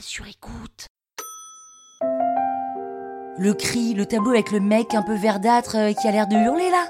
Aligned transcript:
Sur. 0.00 0.24
Le 3.38 3.52
cri, 3.52 3.92
le 3.92 4.06
tableau 4.06 4.30
avec 4.30 4.50
le 4.50 4.60
mec 4.60 4.94
un 4.94 5.02
peu 5.02 5.14
verdâtre 5.14 5.76
euh, 5.76 5.92
qui 5.92 6.08
a 6.08 6.12
l'air 6.12 6.26
de 6.26 6.36
hurler 6.36 6.70
là. 6.70 6.88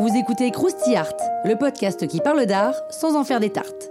Vous 0.00 0.08
écoutez 0.16 0.50
Krusty 0.50 0.96
Art, 0.96 1.16
le 1.44 1.54
podcast 1.56 2.06
qui 2.06 2.20
parle 2.20 2.46
d'art 2.46 2.74
sans 2.90 3.14
en 3.14 3.24
faire 3.24 3.40
des 3.40 3.50
tartes. 3.50 3.90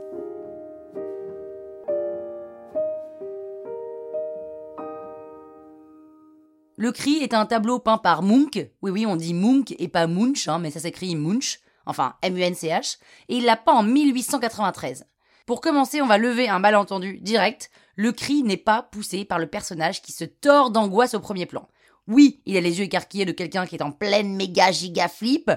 Le 6.77 6.91
cri 6.91 7.17
est 7.17 7.33
un 7.33 7.45
tableau 7.45 7.80
peint 7.80 7.99
par 7.99 8.23
Munch. 8.23 8.58
Oui, 8.81 8.91
oui, 8.91 9.05
on 9.05 9.16
dit 9.16 9.33
Munch 9.33 9.73
et 9.77 9.88
pas 9.88 10.08
Munch, 10.08 10.47
hein, 10.47 10.58
mais 10.58 10.72
ça 10.72 10.80
s'écrit 10.80 11.16
Munch. 11.16 11.59
Enfin, 11.86 12.16
M-U-N-C-H. 12.23 12.97
Et 13.30 13.38
il 13.38 13.45
l'a 13.45 13.58
peint 13.58 13.73
en 13.73 13.83
1893. 13.83 15.05
Pour 15.45 15.62
commencer, 15.62 16.02
on 16.02 16.08
va 16.08 16.17
lever 16.17 16.49
un 16.49 16.58
malentendu 16.58 17.20
direct. 17.20 17.70
Le 17.95 18.12
cri 18.12 18.41
n'est 18.41 18.58
pas 18.58 18.81
poussé 18.81 19.26
par 19.26 19.38
le 19.38 19.45
personnage 19.45 20.02
qui 20.02 20.11
se 20.11 20.25
tord 20.25 20.72
d'angoisse 20.72 21.14
au 21.14 21.19
premier 21.19 21.45
plan. 21.45 21.67
Oui, 22.08 22.42
il 22.47 22.58
a 22.58 22.61
les 22.61 22.80
yeux 22.80 22.86
écarquillés 22.86 23.25
de 23.25 23.31
quelqu'un 23.31 23.67
qui 23.67 23.75
est 23.75 23.84
en 23.84 23.92
pleine 23.92 24.36
méga 24.36 24.72
giga 24.72 25.08
flip, 25.08 25.52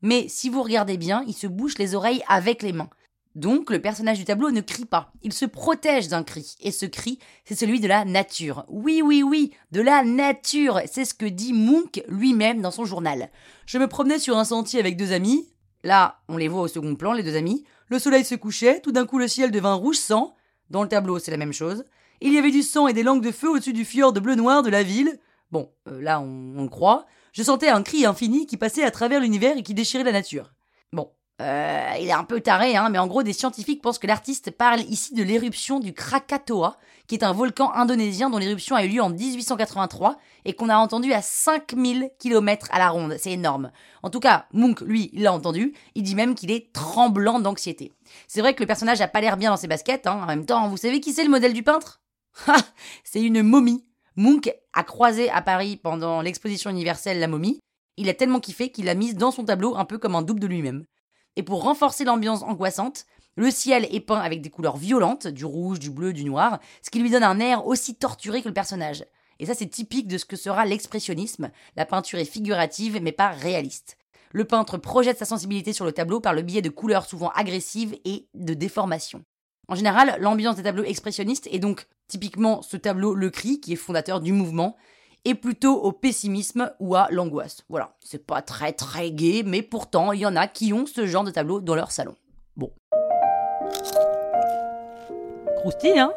mais 0.00 0.26
si 0.28 0.48
vous 0.48 0.62
regardez 0.62 0.96
bien, 0.96 1.22
il 1.26 1.34
se 1.34 1.46
bouche 1.46 1.76
les 1.76 1.94
oreilles 1.94 2.22
avec 2.28 2.62
les 2.62 2.72
mains. 2.72 2.88
Donc 3.34 3.70
le 3.70 3.82
personnage 3.82 4.18
du 4.18 4.24
tableau 4.24 4.50
ne 4.50 4.62
crie 4.62 4.86
pas, 4.86 5.12
il 5.22 5.34
se 5.34 5.44
protège 5.44 6.08
d'un 6.08 6.22
cri, 6.22 6.56
et 6.60 6.72
ce 6.72 6.86
cri, 6.86 7.18
c'est 7.44 7.54
celui 7.54 7.80
de 7.80 7.88
la 7.88 8.06
nature. 8.06 8.64
Oui, 8.68 9.02
oui, 9.04 9.22
oui, 9.22 9.52
de 9.72 9.82
la 9.82 10.02
nature, 10.02 10.80
c'est 10.90 11.04
ce 11.04 11.12
que 11.12 11.26
dit 11.26 11.52
Munch 11.52 12.02
lui-même 12.08 12.62
dans 12.62 12.70
son 12.70 12.86
journal. 12.86 13.30
Je 13.66 13.76
me 13.76 13.88
promenais 13.88 14.18
sur 14.18 14.38
un 14.38 14.46
sentier 14.46 14.80
avec 14.80 14.96
deux 14.96 15.12
amis, 15.12 15.46
là 15.86 16.20
on 16.28 16.36
les 16.36 16.48
voit 16.48 16.60
au 16.60 16.68
second 16.68 16.94
plan, 16.96 17.12
les 17.12 17.22
deux 17.22 17.36
amis, 17.36 17.64
le 17.88 17.98
soleil 17.98 18.24
se 18.24 18.34
couchait, 18.34 18.80
tout 18.80 18.92
d'un 18.92 19.06
coup 19.06 19.18
le 19.18 19.28
ciel 19.28 19.50
devint 19.50 19.74
rouge 19.74 19.96
sang, 19.96 20.34
dans 20.68 20.82
le 20.82 20.88
tableau 20.88 21.18
c'est 21.18 21.30
la 21.30 21.36
même 21.36 21.52
chose, 21.52 21.84
il 22.20 22.32
y 22.32 22.38
avait 22.38 22.50
du 22.50 22.62
sang 22.62 22.88
et 22.88 22.92
des 22.92 23.02
langues 23.02 23.24
de 23.24 23.32
feu 23.32 23.48
au-dessus 23.48 23.72
du 23.72 23.84
fjord 23.84 24.12
bleu-noir 24.12 24.62
de 24.62 24.70
la 24.70 24.82
ville, 24.82 25.18
bon, 25.50 25.70
euh, 25.88 26.02
là 26.02 26.20
on, 26.20 26.54
on 26.58 26.62
le 26.62 26.68
croit, 26.68 27.06
je 27.32 27.42
sentais 27.42 27.68
un 27.68 27.82
cri 27.82 28.04
infini 28.04 28.46
qui 28.46 28.56
passait 28.56 28.82
à 28.82 28.90
travers 28.90 29.20
l'univers 29.20 29.56
et 29.56 29.62
qui 29.62 29.74
déchirait 29.74 30.04
la 30.04 30.12
nature. 30.12 30.52
Bon, 30.92 31.10
euh, 31.42 31.92
il 32.00 32.08
est 32.08 32.12
un 32.12 32.24
peu 32.24 32.40
taré, 32.40 32.76
hein, 32.76 32.88
mais 32.88 32.98
en 32.98 33.06
gros, 33.06 33.22
des 33.22 33.34
scientifiques 33.34 33.82
pensent 33.82 33.98
que 33.98 34.06
l'artiste 34.06 34.50
parle 34.50 34.80
ici 34.80 35.12
de 35.12 35.22
l'éruption 35.22 35.80
du 35.80 35.92
Krakatoa, 35.92 36.78
qui 37.06 37.14
est 37.14 37.24
un 37.24 37.32
volcan 37.32 37.72
indonésien 37.74 38.30
dont 38.30 38.38
l'éruption 38.38 38.74
a 38.74 38.84
eu 38.84 38.88
lieu 38.88 39.02
en 39.02 39.10
1883 39.10 40.16
et 40.46 40.54
qu'on 40.54 40.70
a 40.70 40.76
entendu 40.76 41.12
à 41.12 41.20
5000 41.20 42.10
km 42.18 42.68
à 42.70 42.78
la 42.78 42.88
ronde. 42.88 43.16
C'est 43.18 43.32
énorme. 43.32 43.70
En 44.02 44.08
tout 44.08 44.20
cas, 44.20 44.46
Munch, 44.54 44.80
lui, 44.80 45.10
l'a 45.12 45.32
entendu. 45.32 45.74
Il 45.94 46.04
dit 46.04 46.14
même 46.14 46.34
qu'il 46.34 46.50
est 46.50 46.72
tremblant 46.72 47.38
d'anxiété. 47.38 47.92
C'est 48.28 48.40
vrai 48.40 48.54
que 48.54 48.62
le 48.62 48.66
personnage 48.66 49.02
a 49.02 49.08
pas 49.08 49.20
l'air 49.20 49.36
bien 49.36 49.50
dans 49.50 49.56
ses 49.58 49.68
baskets. 49.68 50.06
Hein. 50.06 50.20
En 50.22 50.26
même 50.26 50.46
temps, 50.46 50.68
vous 50.68 50.78
savez 50.78 51.00
qui 51.00 51.12
c'est 51.12 51.24
le 51.24 51.30
modèle 51.30 51.52
du 51.52 51.62
peintre? 51.62 52.00
C'est 53.04 53.22
une 53.22 53.42
momie. 53.42 53.84
Munch 54.16 54.50
a 54.72 54.82
croisé 54.82 55.30
à 55.30 55.42
Paris 55.42 55.76
pendant 55.76 56.20
l'exposition 56.22 56.70
universelle 56.70 57.18
La 57.18 57.28
momie. 57.28 57.60
Il 57.96 58.08
a 58.08 58.14
tellement 58.14 58.40
kiffé 58.40 58.70
qu'il 58.70 58.86
l'a 58.86 58.94
mise 58.94 59.16
dans 59.16 59.30
son 59.30 59.44
tableau 59.44 59.76
un 59.76 59.84
peu 59.84 59.96
comme 59.98 60.14
un 60.14 60.22
double 60.22 60.40
de 60.40 60.46
lui-même. 60.46 60.84
Et 61.36 61.42
pour 61.42 61.62
renforcer 61.62 62.04
l'ambiance 62.04 62.42
angoissante, 62.42 63.06
le 63.36 63.50
ciel 63.50 63.86
est 63.90 64.00
peint 64.00 64.20
avec 64.20 64.40
des 64.40 64.48
couleurs 64.48 64.78
violentes, 64.78 65.26
du 65.26 65.44
rouge, 65.44 65.78
du 65.78 65.90
bleu, 65.90 66.14
du 66.14 66.24
noir, 66.24 66.58
ce 66.82 66.90
qui 66.90 66.98
lui 66.98 67.10
donne 67.10 67.22
un 67.22 67.38
air 67.38 67.66
aussi 67.66 67.94
torturé 67.94 68.40
que 68.40 68.48
le 68.48 68.54
personnage. 68.54 69.04
Et 69.38 69.44
ça 69.44 69.54
c'est 69.54 69.66
typique 69.66 70.08
de 70.08 70.16
ce 70.16 70.24
que 70.24 70.36
sera 70.36 70.64
l'expressionnisme, 70.64 71.50
la 71.76 71.84
peinture 71.84 72.18
est 72.18 72.24
figurative 72.24 72.98
mais 73.02 73.12
pas 73.12 73.28
réaliste. 73.28 73.98
Le 74.32 74.44
peintre 74.44 74.78
projette 74.78 75.18
sa 75.18 75.26
sensibilité 75.26 75.74
sur 75.74 75.84
le 75.84 75.92
tableau 75.92 76.20
par 76.20 76.32
le 76.32 76.42
biais 76.42 76.62
de 76.62 76.70
couleurs 76.70 77.04
souvent 77.04 77.30
agressives 77.30 77.96
et 78.06 78.28
de 78.34 78.54
déformations. 78.54 79.24
En 79.68 79.74
général, 79.74 80.16
l'ambiance 80.20 80.56
des 80.56 80.62
tableaux 80.62 80.84
expressionnistes 80.84 81.48
est 81.52 81.58
donc 81.58 81.86
typiquement 82.08 82.62
ce 82.62 82.76
tableau 82.76 83.14
Le 83.14 83.30
Cri, 83.30 83.60
qui 83.60 83.72
est 83.72 83.76
fondateur 83.76 84.20
du 84.20 84.32
mouvement, 84.32 84.76
et 85.26 85.34
plutôt 85.34 85.74
au 85.74 85.90
pessimisme 85.90 86.72
ou 86.78 86.94
à 86.94 87.08
l'angoisse. 87.10 87.64
Voilà, 87.68 87.96
c'est 87.98 88.24
pas 88.24 88.42
très 88.42 88.72
très 88.72 89.10
gai, 89.10 89.42
mais 89.44 89.60
pourtant 89.60 90.12
il 90.12 90.20
y 90.20 90.26
en 90.26 90.36
a 90.36 90.46
qui 90.46 90.72
ont 90.72 90.86
ce 90.86 91.04
genre 91.04 91.24
de 91.24 91.32
tableau 91.32 91.60
dans 91.60 91.74
leur 91.74 91.90
salon. 91.90 92.14
Bon. 92.56 92.72
Croustille, 95.56 95.98
hein? 95.98 96.12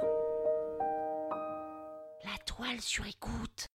La 2.23 2.37
toile 2.45 2.79
sur 2.79 3.07
écoute. 3.07 3.68